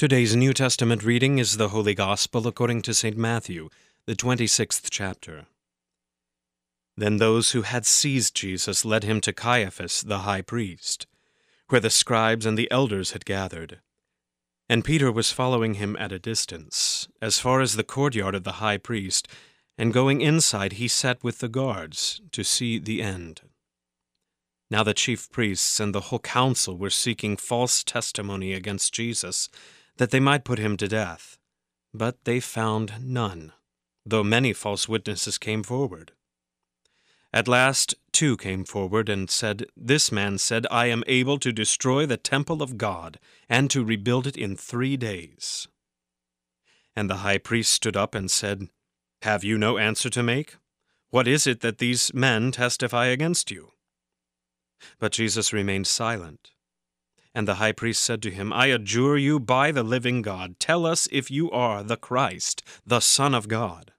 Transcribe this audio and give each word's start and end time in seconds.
Today's 0.00 0.34
New 0.34 0.54
Testament 0.54 1.02
reading 1.02 1.38
is 1.38 1.58
the 1.58 1.68
Holy 1.68 1.92
Gospel 1.92 2.46
according 2.46 2.80
to 2.80 2.94
St. 2.94 3.18
Matthew, 3.18 3.68
the 4.06 4.14
26th 4.14 4.88
chapter. 4.88 5.44
Then 6.96 7.18
those 7.18 7.50
who 7.50 7.60
had 7.60 7.84
seized 7.84 8.34
Jesus 8.34 8.86
led 8.86 9.04
him 9.04 9.20
to 9.20 9.34
Caiaphas 9.34 10.00
the 10.00 10.20
high 10.20 10.40
priest, 10.40 11.06
where 11.68 11.82
the 11.82 11.90
scribes 11.90 12.46
and 12.46 12.56
the 12.56 12.70
elders 12.70 13.10
had 13.10 13.26
gathered. 13.26 13.80
And 14.70 14.86
Peter 14.86 15.12
was 15.12 15.32
following 15.32 15.74
him 15.74 15.98
at 16.00 16.12
a 16.12 16.18
distance, 16.18 17.06
as 17.20 17.38
far 17.38 17.60
as 17.60 17.76
the 17.76 17.84
courtyard 17.84 18.34
of 18.34 18.44
the 18.44 18.52
high 18.52 18.78
priest, 18.78 19.28
and 19.76 19.92
going 19.92 20.22
inside 20.22 20.72
he 20.72 20.88
sat 20.88 21.22
with 21.22 21.40
the 21.40 21.48
guards 21.48 22.22
to 22.32 22.42
see 22.42 22.78
the 22.78 23.02
end. 23.02 23.42
Now 24.70 24.82
the 24.82 24.94
chief 24.94 25.30
priests 25.30 25.78
and 25.78 25.94
the 25.94 26.08
whole 26.08 26.20
council 26.20 26.78
were 26.78 26.88
seeking 26.88 27.36
false 27.36 27.84
testimony 27.84 28.54
against 28.54 28.94
Jesus 28.94 29.50
that 30.00 30.10
they 30.12 30.18
might 30.18 30.44
put 30.44 30.58
him 30.58 30.78
to 30.78 30.88
death. 30.88 31.36
But 31.92 32.24
they 32.24 32.40
found 32.40 33.04
none, 33.04 33.52
though 34.06 34.24
many 34.24 34.54
false 34.54 34.88
witnesses 34.88 35.36
came 35.36 35.62
forward. 35.62 36.12
At 37.34 37.46
last, 37.46 37.94
two 38.10 38.38
came 38.38 38.64
forward 38.64 39.10
and 39.10 39.28
said, 39.28 39.66
This 39.76 40.10
man 40.10 40.38
said, 40.38 40.66
I 40.70 40.86
am 40.86 41.04
able 41.06 41.38
to 41.40 41.52
destroy 41.52 42.06
the 42.06 42.16
temple 42.16 42.62
of 42.62 42.78
God 42.78 43.18
and 43.46 43.70
to 43.72 43.84
rebuild 43.84 44.26
it 44.26 44.38
in 44.38 44.56
three 44.56 44.96
days. 44.96 45.68
And 46.96 47.10
the 47.10 47.16
high 47.16 47.36
priest 47.36 47.70
stood 47.70 47.94
up 47.94 48.14
and 48.14 48.30
said, 48.30 48.70
Have 49.20 49.44
you 49.44 49.58
no 49.58 49.76
answer 49.76 50.08
to 50.08 50.22
make? 50.22 50.56
What 51.10 51.28
is 51.28 51.46
it 51.46 51.60
that 51.60 51.76
these 51.76 52.14
men 52.14 52.52
testify 52.52 53.08
against 53.08 53.50
you? 53.50 53.72
But 54.98 55.12
Jesus 55.12 55.52
remained 55.52 55.86
silent. 55.86 56.52
And 57.34 57.46
the 57.46 57.56
high 57.56 57.72
priest 57.72 58.02
said 58.02 58.22
to 58.22 58.30
him, 58.30 58.52
I 58.52 58.66
adjure 58.66 59.16
you 59.16 59.38
by 59.38 59.70
the 59.70 59.84
living 59.84 60.20
God, 60.22 60.58
tell 60.58 60.84
us 60.84 61.08
if 61.12 61.30
you 61.30 61.50
are 61.50 61.82
the 61.82 61.96
Christ, 61.96 62.62
the 62.84 63.00
Son 63.00 63.34
of 63.34 63.46
God. 63.48 63.92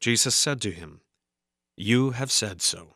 Jesus 0.00 0.34
said 0.34 0.60
to 0.62 0.70
him, 0.70 1.00
You 1.76 2.10
have 2.10 2.32
said 2.32 2.60
so. 2.60 2.94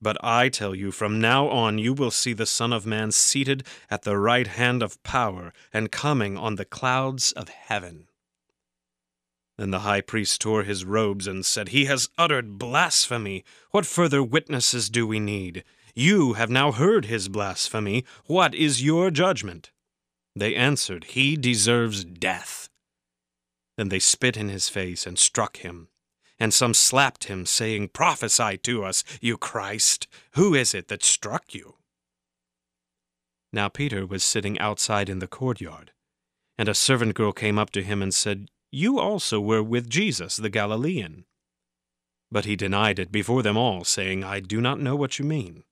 But 0.00 0.22
I 0.22 0.50
tell 0.50 0.74
you, 0.74 0.92
from 0.92 1.20
now 1.20 1.48
on 1.48 1.78
you 1.78 1.94
will 1.94 2.10
see 2.10 2.34
the 2.34 2.46
Son 2.46 2.72
of 2.72 2.84
Man 2.84 3.10
seated 3.10 3.64
at 3.90 4.02
the 4.02 4.18
right 4.18 4.46
hand 4.46 4.82
of 4.82 5.02
power 5.02 5.52
and 5.72 5.90
coming 5.90 6.36
on 6.36 6.56
the 6.56 6.66
clouds 6.66 7.32
of 7.32 7.48
heaven. 7.48 8.08
Then 9.56 9.70
the 9.70 9.80
high 9.80 10.02
priest 10.02 10.40
tore 10.42 10.64
his 10.64 10.84
robes 10.84 11.26
and 11.26 11.46
said, 11.46 11.70
He 11.70 11.86
has 11.86 12.10
uttered 12.18 12.58
blasphemy. 12.58 13.42
What 13.70 13.86
further 13.86 14.22
witnesses 14.22 14.90
do 14.90 15.06
we 15.06 15.18
need? 15.18 15.64
You 15.98 16.34
have 16.34 16.50
now 16.50 16.72
heard 16.72 17.06
his 17.06 17.30
blasphemy. 17.30 18.04
What 18.26 18.54
is 18.54 18.84
your 18.84 19.10
judgment? 19.10 19.72
They 20.34 20.54
answered, 20.54 21.04
He 21.04 21.38
deserves 21.38 22.04
death. 22.04 22.68
Then 23.78 23.88
they 23.88 23.98
spit 23.98 24.36
in 24.36 24.50
his 24.50 24.68
face 24.68 25.06
and 25.06 25.18
struck 25.18 25.56
him. 25.58 25.88
And 26.38 26.52
some 26.52 26.74
slapped 26.74 27.24
him, 27.24 27.46
saying, 27.46 27.88
Prophesy 27.94 28.58
to 28.58 28.84
us, 28.84 29.04
you 29.22 29.38
Christ. 29.38 30.06
Who 30.34 30.54
is 30.54 30.74
it 30.74 30.88
that 30.88 31.02
struck 31.02 31.54
you? 31.54 31.76
Now 33.50 33.68
Peter 33.70 34.06
was 34.06 34.22
sitting 34.22 34.58
outside 34.58 35.08
in 35.08 35.20
the 35.20 35.26
courtyard, 35.26 35.92
and 36.58 36.68
a 36.68 36.74
servant 36.74 37.14
girl 37.14 37.32
came 37.32 37.58
up 37.58 37.70
to 37.70 37.82
him 37.82 38.02
and 38.02 38.12
said, 38.12 38.50
You 38.70 38.98
also 38.98 39.40
were 39.40 39.62
with 39.62 39.88
Jesus 39.88 40.36
the 40.36 40.50
Galilean. 40.50 41.24
But 42.30 42.44
he 42.44 42.54
denied 42.54 42.98
it 42.98 43.10
before 43.10 43.42
them 43.42 43.56
all, 43.56 43.82
saying, 43.84 44.22
I 44.24 44.40
do 44.40 44.60
not 44.60 44.78
know 44.78 44.94
what 44.94 45.18
you 45.18 45.24
mean. 45.24 45.64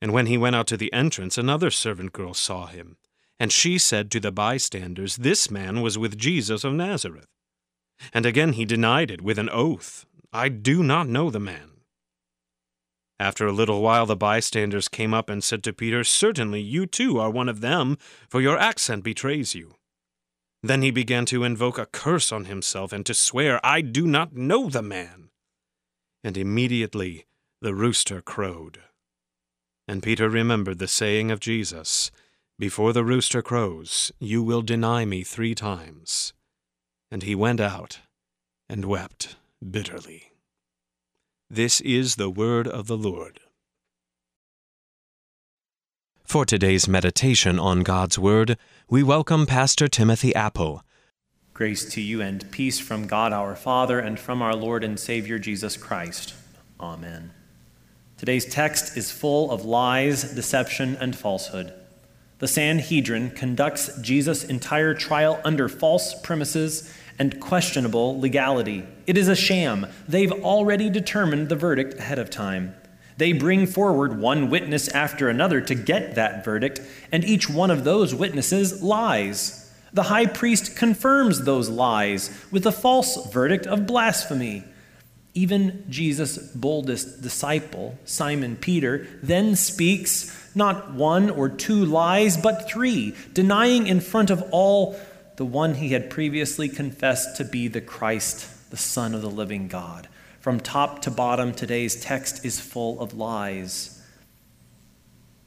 And 0.00 0.12
when 0.12 0.26
he 0.26 0.38
went 0.38 0.56
out 0.56 0.66
to 0.68 0.76
the 0.76 0.92
entrance, 0.92 1.36
another 1.36 1.70
servant 1.70 2.12
girl 2.12 2.34
saw 2.34 2.66
him. 2.66 2.96
And 3.38 3.52
she 3.52 3.78
said 3.78 4.10
to 4.10 4.20
the 4.20 4.32
bystanders, 4.32 5.16
This 5.16 5.50
man 5.50 5.80
was 5.80 5.98
with 5.98 6.18
Jesus 6.18 6.64
of 6.64 6.72
Nazareth. 6.72 7.26
And 8.12 8.24
again 8.24 8.54
he 8.54 8.64
denied 8.64 9.10
it 9.10 9.20
with 9.20 9.38
an 9.38 9.50
oath, 9.50 10.06
I 10.32 10.48
do 10.48 10.82
not 10.82 11.08
know 11.08 11.30
the 11.30 11.40
man. 11.40 11.70
After 13.18 13.46
a 13.46 13.52
little 13.52 13.82
while, 13.82 14.06
the 14.06 14.16
bystanders 14.16 14.88
came 14.88 15.12
up 15.12 15.28
and 15.28 15.44
said 15.44 15.62
to 15.64 15.74
Peter, 15.74 16.04
Certainly 16.04 16.62
you 16.62 16.86
too 16.86 17.18
are 17.18 17.30
one 17.30 17.50
of 17.50 17.60
them, 17.60 17.98
for 18.28 18.40
your 18.40 18.58
accent 18.58 19.04
betrays 19.04 19.54
you. 19.54 19.74
Then 20.62 20.80
he 20.80 20.90
began 20.90 21.26
to 21.26 21.44
invoke 21.44 21.78
a 21.78 21.84
curse 21.84 22.32
on 22.32 22.46
himself 22.46 22.92
and 22.92 23.04
to 23.04 23.12
swear, 23.12 23.60
I 23.64 23.82
do 23.82 24.06
not 24.06 24.34
know 24.34 24.70
the 24.70 24.82
man. 24.82 25.30
And 26.24 26.36
immediately 26.36 27.26
the 27.60 27.74
rooster 27.74 28.22
crowed. 28.22 28.80
And 29.90 30.04
Peter 30.04 30.28
remembered 30.28 30.78
the 30.78 30.86
saying 30.86 31.32
of 31.32 31.40
Jesus, 31.40 32.12
Before 32.60 32.92
the 32.92 33.02
rooster 33.02 33.42
crows, 33.42 34.12
you 34.20 34.40
will 34.40 34.62
deny 34.62 35.04
me 35.04 35.24
three 35.24 35.52
times. 35.52 36.32
And 37.10 37.24
he 37.24 37.34
went 37.34 37.58
out 37.58 37.98
and 38.68 38.84
wept 38.84 39.34
bitterly. 39.68 40.30
This 41.50 41.80
is 41.80 42.14
the 42.14 42.30
word 42.30 42.68
of 42.68 42.86
the 42.86 42.96
Lord. 42.96 43.40
For 46.22 46.44
today's 46.44 46.86
meditation 46.86 47.58
on 47.58 47.80
God's 47.80 48.16
Word, 48.16 48.56
we 48.88 49.02
welcome 49.02 49.44
Pastor 49.44 49.88
Timothy 49.88 50.32
Appel. 50.36 50.84
Grace 51.52 51.92
to 51.94 52.00
you 52.00 52.22
and 52.22 52.48
peace 52.52 52.78
from 52.78 53.08
God 53.08 53.32
our 53.32 53.56
Father 53.56 53.98
and 53.98 54.20
from 54.20 54.40
our 54.40 54.54
Lord 54.54 54.84
and 54.84 55.00
Savior 55.00 55.40
Jesus 55.40 55.76
Christ. 55.76 56.34
Amen. 56.78 57.32
Today's 58.20 58.44
text 58.44 58.98
is 58.98 59.10
full 59.10 59.50
of 59.50 59.64
lies, 59.64 60.34
deception, 60.34 60.94
and 61.00 61.16
falsehood. 61.16 61.72
The 62.38 62.48
Sanhedrin 62.48 63.30
conducts 63.30 63.96
Jesus' 64.02 64.44
entire 64.44 64.92
trial 64.92 65.40
under 65.42 65.70
false 65.70 66.12
premises 66.20 66.92
and 67.18 67.40
questionable 67.40 68.20
legality. 68.20 68.84
It 69.06 69.16
is 69.16 69.28
a 69.28 69.34
sham. 69.34 69.86
They've 70.06 70.32
already 70.44 70.90
determined 70.90 71.48
the 71.48 71.56
verdict 71.56 71.94
ahead 71.94 72.18
of 72.18 72.28
time. 72.28 72.74
They 73.16 73.32
bring 73.32 73.66
forward 73.66 74.20
one 74.20 74.50
witness 74.50 74.88
after 74.88 75.30
another 75.30 75.62
to 75.62 75.74
get 75.74 76.14
that 76.16 76.44
verdict, 76.44 76.82
and 77.10 77.24
each 77.24 77.48
one 77.48 77.70
of 77.70 77.84
those 77.84 78.14
witnesses 78.14 78.82
lies. 78.82 79.72
The 79.94 80.02
high 80.02 80.26
priest 80.26 80.76
confirms 80.76 81.46
those 81.46 81.70
lies 81.70 82.38
with 82.50 82.66
a 82.66 82.72
false 82.72 83.30
verdict 83.32 83.66
of 83.66 83.86
blasphemy. 83.86 84.64
Even 85.32 85.84
Jesus' 85.88 86.38
boldest 86.54 87.22
disciple, 87.22 87.98
Simon 88.04 88.56
Peter, 88.56 89.06
then 89.22 89.54
speaks 89.54 90.36
not 90.54 90.92
one 90.92 91.30
or 91.30 91.48
two 91.48 91.84
lies, 91.84 92.36
but 92.36 92.68
three, 92.68 93.14
denying 93.32 93.86
in 93.86 94.00
front 94.00 94.30
of 94.30 94.42
all 94.50 94.98
the 95.36 95.44
one 95.44 95.74
he 95.74 95.90
had 95.90 96.10
previously 96.10 96.68
confessed 96.68 97.36
to 97.36 97.44
be 97.44 97.68
the 97.68 97.80
Christ, 97.80 98.70
the 98.70 98.76
Son 98.76 99.14
of 99.14 99.22
the 99.22 99.30
living 99.30 99.68
God. 99.68 100.08
From 100.40 100.58
top 100.58 101.02
to 101.02 101.10
bottom, 101.10 101.52
today's 101.52 102.00
text 102.00 102.44
is 102.44 102.58
full 102.58 103.00
of 103.00 103.14
lies. 103.14 104.02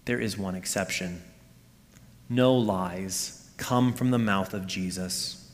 There 0.05 0.19
is 0.19 0.37
one 0.37 0.55
exception 0.55 1.21
no 2.29 2.55
lies 2.55 3.51
come 3.57 3.93
from 3.93 4.11
the 4.11 4.17
mouth 4.17 4.53
of 4.53 4.65
Jesus. 4.65 5.51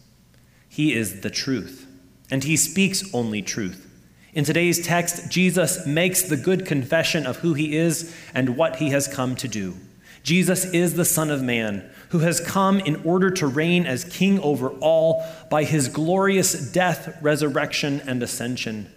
He 0.70 0.94
is 0.94 1.22
the 1.22 1.30
truth, 1.30 1.88
and 2.32 2.44
he 2.44 2.56
speaks 2.56 3.04
only 3.14 3.42
truth. 3.42 3.89
In 4.34 4.44
today's 4.44 4.86
text, 4.86 5.30
Jesus 5.30 5.86
makes 5.86 6.22
the 6.22 6.38
good 6.38 6.66
confession 6.66 7.26
of 7.26 7.38
who 7.38 7.54
he 7.54 7.76
is 7.76 8.16
and 8.34 8.56
what 8.56 8.76
he 8.76 8.90
has 8.92 9.08
come 9.08 9.36
to 9.38 9.48
do. 9.48 9.76
Jesus 10.22 10.66
is 10.66 10.94
the 10.94 11.06
Son 11.06 11.32
of 11.32 11.42
Man 11.42 11.90
who 12.10 12.20
has 12.20 12.40
come 12.40 12.80
in 12.80 12.98
order 13.04 13.30
to 13.32 13.48
reign 13.48 13.86
as 13.86 14.04
king 14.04 14.40
over 14.40 14.70
all 14.80 15.26
by 15.50 15.64
his 15.64 15.88
glorious 15.88 16.72
death, 16.72 17.18
resurrection, 17.22 18.02
and 18.06 18.22
ascension. 18.22 18.92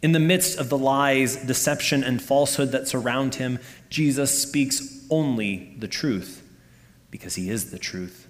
In 0.00 0.12
the 0.12 0.20
midst 0.20 0.58
of 0.58 0.68
the 0.68 0.78
lies, 0.78 1.36
deception, 1.36 2.04
and 2.04 2.22
falsehood 2.22 2.72
that 2.72 2.86
surround 2.86 3.34
him, 3.34 3.58
Jesus 3.90 4.42
speaks 4.42 5.06
only 5.10 5.74
the 5.78 5.88
truth 5.88 6.46
because 7.10 7.34
he 7.34 7.50
is 7.50 7.70
the 7.70 7.78
truth. 7.78 8.28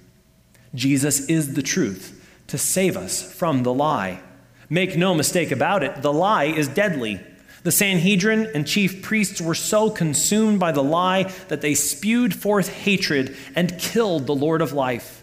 Jesus 0.74 1.28
is 1.28 1.54
the 1.54 1.62
truth 1.62 2.14
to 2.46 2.56
save 2.56 2.96
us 2.96 3.22
from 3.22 3.62
the 3.62 3.74
lie. 3.74 4.22
Make 4.70 4.96
no 4.96 5.14
mistake 5.14 5.50
about 5.50 5.82
it, 5.82 6.02
the 6.02 6.12
lie 6.12 6.44
is 6.44 6.68
deadly. 6.68 7.20
The 7.62 7.72
Sanhedrin 7.72 8.50
and 8.54 8.66
chief 8.66 9.02
priests 9.02 9.40
were 9.40 9.54
so 9.54 9.90
consumed 9.90 10.60
by 10.60 10.72
the 10.72 10.82
lie 10.82 11.24
that 11.48 11.60
they 11.60 11.74
spewed 11.74 12.34
forth 12.34 12.68
hatred 12.68 13.36
and 13.56 13.78
killed 13.78 14.26
the 14.26 14.34
Lord 14.34 14.62
of 14.62 14.72
life. 14.72 15.22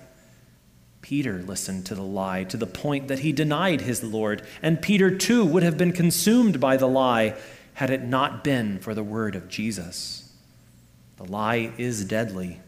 Peter 1.01 1.44
listened 1.44 1.86
to 1.86 1.95
the 1.95 2.01
lie 2.01 2.44
to 2.45 2.57
the 2.57 2.65
point 2.65 3.07
that 3.07 3.19
he 3.19 3.31
denied 3.31 3.81
his 3.81 4.03
Lord, 4.03 4.42
and 4.62 4.81
Peter 4.81 5.15
too 5.15 5.45
would 5.45 5.63
have 5.63 5.77
been 5.77 5.94
consumed 5.94 6.59
by 6.59 6.77
the 6.77 6.88
lie 6.88 7.36
had 7.75 7.89
it 7.89 8.03
not 8.03 8.44
been 8.44 8.80
for 8.80 8.94
the 8.94 9.03
word 9.03 9.36
of 9.36 9.48
Jesus. 9.48 10.33
The 11.18 11.25
lie 11.25 11.71
is 11.77 12.03
deadly. 12.06 12.59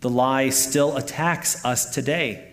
The 0.00 0.10
lie 0.10 0.48
still 0.50 0.96
attacks 0.96 1.64
us 1.64 1.92
today. 1.92 2.48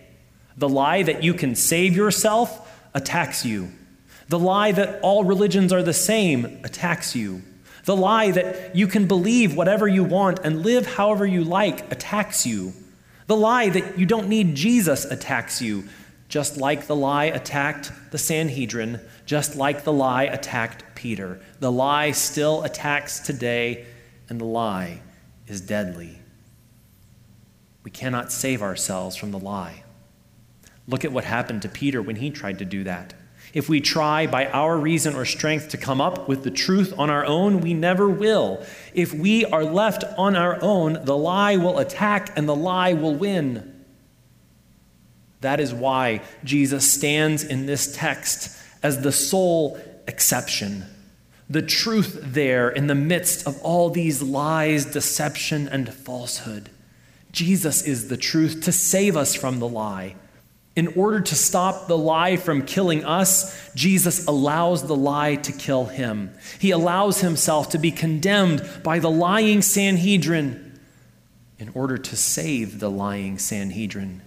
The 0.56 0.68
lie 0.68 1.02
that 1.02 1.22
you 1.22 1.34
can 1.34 1.54
save 1.54 1.96
yourself 1.96 2.71
attacks 2.94 3.44
you. 3.44 3.72
The 4.28 4.38
lie 4.38 4.72
that 4.72 5.00
all 5.02 5.24
religions 5.24 5.72
are 5.72 5.82
the 5.82 5.92
same 5.92 6.44
attacks 6.64 7.14
you. 7.14 7.42
The 7.84 7.96
lie 7.96 8.30
that 8.30 8.76
you 8.76 8.86
can 8.86 9.06
believe 9.06 9.56
whatever 9.56 9.88
you 9.88 10.04
want 10.04 10.38
and 10.44 10.62
live 10.62 10.86
however 10.86 11.26
you 11.26 11.42
like 11.44 11.90
attacks 11.92 12.46
you. 12.46 12.72
The 13.26 13.36
lie 13.36 13.68
that 13.70 13.98
you 13.98 14.06
don't 14.06 14.28
need 14.28 14.54
Jesus 14.54 15.04
attacks 15.04 15.60
you, 15.60 15.84
just 16.28 16.56
like 16.56 16.86
the 16.86 16.96
lie 16.96 17.26
attacked 17.26 17.92
the 18.10 18.18
Sanhedrin, 18.18 19.00
just 19.26 19.56
like 19.56 19.84
the 19.84 19.92
lie 19.92 20.24
attacked 20.24 20.84
Peter. 20.94 21.40
The 21.60 21.72
lie 21.72 22.12
still 22.12 22.62
attacks 22.62 23.20
today, 23.20 23.86
and 24.28 24.40
the 24.40 24.44
lie 24.44 25.02
is 25.46 25.60
deadly. 25.60 26.18
We 27.84 27.90
cannot 27.90 28.32
save 28.32 28.62
ourselves 28.62 29.16
from 29.16 29.32
the 29.32 29.38
lie. 29.38 29.82
Look 30.86 31.04
at 31.04 31.12
what 31.12 31.24
happened 31.24 31.62
to 31.62 31.68
Peter 31.68 32.02
when 32.02 32.16
he 32.16 32.30
tried 32.30 32.58
to 32.58 32.64
do 32.64 32.84
that. 32.84 33.14
If 33.54 33.68
we 33.68 33.80
try 33.80 34.26
by 34.26 34.46
our 34.46 34.78
reason 34.78 35.14
or 35.14 35.24
strength 35.24 35.68
to 35.70 35.76
come 35.76 36.00
up 36.00 36.26
with 36.26 36.42
the 36.42 36.50
truth 36.50 36.94
on 36.98 37.10
our 37.10 37.24
own, 37.24 37.60
we 37.60 37.74
never 37.74 38.08
will. 38.08 38.64
If 38.94 39.12
we 39.12 39.44
are 39.44 39.64
left 39.64 40.04
on 40.16 40.36
our 40.36 40.58
own, 40.62 41.04
the 41.04 41.16
lie 41.16 41.56
will 41.56 41.78
attack 41.78 42.36
and 42.36 42.48
the 42.48 42.56
lie 42.56 42.94
will 42.94 43.14
win. 43.14 43.84
That 45.42 45.60
is 45.60 45.74
why 45.74 46.22
Jesus 46.44 46.90
stands 46.90 47.44
in 47.44 47.66
this 47.66 47.94
text 47.94 48.58
as 48.82 49.02
the 49.02 49.12
sole 49.12 49.78
exception. 50.08 50.84
The 51.50 51.62
truth 51.62 52.20
there 52.22 52.70
in 52.70 52.86
the 52.86 52.94
midst 52.94 53.46
of 53.46 53.60
all 53.62 53.90
these 53.90 54.22
lies, 54.22 54.86
deception, 54.86 55.68
and 55.68 55.92
falsehood. 55.92 56.70
Jesus 57.32 57.82
is 57.82 58.08
the 58.08 58.16
truth 58.16 58.62
to 58.62 58.72
save 58.72 59.16
us 59.16 59.34
from 59.34 59.58
the 59.58 59.68
lie. 59.68 60.14
In 60.74 60.88
order 60.88 61.20
to 61.20 61.34
stop 61.34 61.86
the 61.86 61.98
lie 61.98 62.36
from 62.36 62.64
killing 62.64 63.04
us, 63.04 63.70
Jesus 63.74 64.26
allows 64.26 64.86
the 64.86 64.96
lie 64.96 65.36
to 65.36 65.52
kill 65.52 65.84
him. 65.84 66.32
He 66.58 66.70
allows 66.70 67.20
himself 67.20 67.70
to 67.70 67.78
be 67.78 67.90
condemned 67.90 68.66
by 68.82 68.98
the 68.98 69.10
lying 69.10 69.60
Sanhedrin 69.60 70.80
in 71.58 71.68
order 71.74 71.98
to 71.98 72.16
save 72.16 72.80
the 72.80 72.90
lying 72.90 73.38
Sanhedrin. 73.38 74.22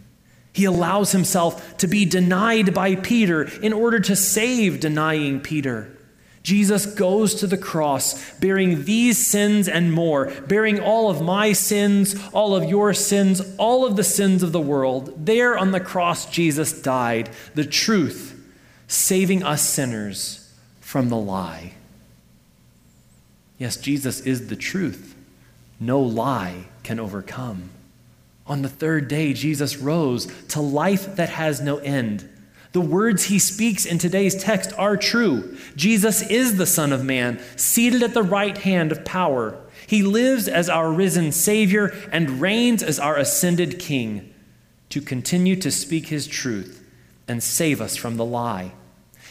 He 0.54 0.66
allows 0.66 1.12
himself 1.12 1.78
to 1.80 1.88
be 1.88 2.06
denied 2.06 2.74
by 2.74 2.96
Peter 2.96 3.44
in 3.44 3.74
order 3.74 4.00
to 4.00 4.16
save 4.16 4.80
denying 4.80 5.42
Peter. 5.42 5.95
Jesus 6.46 6.86
goes 6.86 7.34
to 7.36 7.48
the 7.48 7.58
cross 7.58 8.32
bearing 8.36 8.86
these 8.86 9.18
sins 9.18 9.68
and 9.68 9.92
more, 9.92 10.32
bearing 10.48 10.80
all 10.80 11.10
of 11.10 11.20
my 11.20 11.54
sins, 11.54 12.16
all 12.34 12.56
of 12.56 12.66
your 12.66 12.94
sins, 12.94 13.42
all 13.58 13.84
of 13.84 13.96
the 13.96 14.04
sins 14.04 14.44
of 14.44 14.52
the 14.52 14.62
world. 14.62 15.26
There 15.26 15.58
on 15.58 15.72
the 15.72 15.80
cross, 15.80 16.30
Jesus 16.30 16.84
died, 16.84 17.32
the 17.56 17.66
truth, 17.66 18.40
saving 18.88 19.42
us 19.42 19.68
sinners 19.68 20.54
from 20.82 21.10
the 21.10 21.18
lie. 21.18 21.74
Yes, 23.58 23.76
Jesus 23.76 24.20
is 24.20 24.48
the 24.48 24.56
truth. 24.56 25.16
No 25.80 26.00
lie 26.00 26.66
can 26.84 27.00
overcome. 27.00 27.72
On 28.46 28.62
the 28.62 28.70
third 28.70 29.08
day, 29.08 29.34
Jesus 29.34 29.78
rose 29.78 30.32
to 30.50 30.62
life 30.62 31.16
that 31.16 31.30
has 31.30 31.60
no 31.60 31.78
end. 31.78 32.30
The 32.76 32.82
words 32.82 33.24
he 33.24 33.40
speaks 33.40 33.86
in 33.86 34.00
today's 34.00 34.36
text 34.36 34.74
are 34.78 34.98
true. 34.98 35.56
Jesus 35.78 36.22
is 36.24 36.58
the 36.58 36.66
Son 36.66 36.92
of 36.92 37.06
Man, 37.06 37.42
seated 37.56 38.04
at 38.04 38.14
the 38.14 38.22
right 38.22 38.58
hand 38.58 38.92
of 38.92 39.06
power. 39.06 39.58
He 39.88 40.04
lives 40.04 40.50
as 40.50 40.68
our 40.68 40.92
risen 40.92 41.32
Savior 41.32 41.94
and 42.12 42.42
reigns 42.42 42.84
as 42.84 43.00
our 43.00 43.16
ascended 43.16 43.80
King 43.80 44.34
to 44.90 45.00
continue 45.00 45.56
to 45.56 45.72
speak 45.72 46.08
his 46.08 46.28
truth 46.28 46.86
and 47.30 47.42
save 47.42 47.80
us 47.80 47.96
from 47.96 48.18
the 48.18 48.26
lie. 48.26 48.74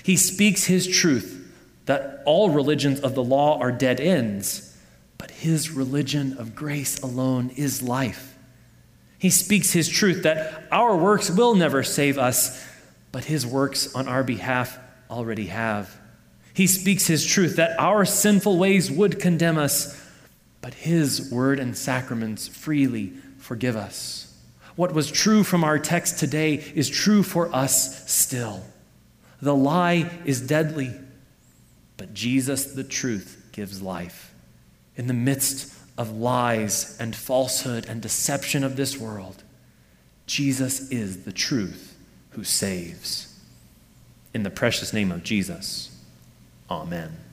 He 0.02 0.16
speaks 0.16 0.64
his 0.64 0.86
truth 0.86 1.46
that 1.84 2.22
all 2.24 2.48
religions 2.48 2.98
of 3.00 3.14
the 3.14 3.22
law 3.22 3.58
are 3.60 3.72
dead 3.72 4.00
ends, 4.00 4.74
but 5.18 5.30
his 5.30 5.70
religion 5.70 6.34
of 6.38 6.54
grace 6.54 6.98
alone 7.02 7.50
is 7.56 7.82
life. 7.82 8.38
He 9.18 9.28
speaks 9.28 9.72
his 9.72 9.90
truth 9.90 10.22
that 10.22 10.64
our 10.72 10.96
works 10.96 11.28
will 11.28 11.54
never 11.54 11.82
save 11.82 12.16
us 12.16 12.70
but 13.14 13.26
his 13.26 13.46
works 13.46 13.94
on 13.94 14.08
our 14.08 14.24
behalf 14.24 14.76
already 15.08 15.46
have. 15.46 15.96
He 16.52 16.66
speaks 16.66 17.06
his 17.06 17.24
truth 17.24 17.54
that 17.54 17.78
our 17.78 18.04
sinful 18.04 18.58
ways 18.58 18.90
would 18.90 19.20
condemn 19.20 19.56
us, 19.56 19.96
but 20.60 20.74
his 20.74 21.30
word 21.30 21.60
and 21.60 21.76
sacraments 21.76 22.48
freely 22.48 23.12
forgive 23.38 23.76
us. 23.76 24.36
What 24.74 24.92
was 24.92 25.12
true 25.12 25.44
from 25.44 25.62
our 25.62 25.78
text 25.78 26.18
today 26.18 26.54
is 26.74 26.90
true 26.90 27.22
for 27.22 27.54
us 27.54 28.10
still. 28.10 28.64
The 29.40 29.54
lie 29.54 30.10
is 30.24 30.40
deadly, 30.40 30.90
but 31.96 32.14
Jesus, 32.14 32.74
the 32.74 32.82
truth, 32.82 33.50
gives 33.52 33.80
life. 33.80 34.34
In 34.96 35.06
the 35.06 35.14
midst 35.14 35.72
of 35.96 36.10
lies 36.10 36.96
and 36.98 37.14
falsehood 37.14 37.86
and 37.86 38.02
deception 38.02 38.64
of 38.64 38.74
this 38.74 38.98
world, 38.98 39.44
Jesus 40.26 40.90
is 40.90 41.22
the 41.22 41.32
truth 41.32 41.93
who 42.34 42.44
saves. 42.44 43.38
In 44.32 44.42
the 44.42 44.50
precious 44.50 44.92
name 44.92 45.12
of 45.12 45.22
Jesus, 45.22 45.96
amen. 46.70 47.23